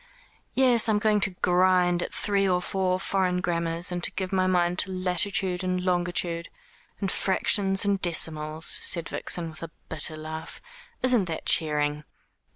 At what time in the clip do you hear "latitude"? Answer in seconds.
4.91-5.63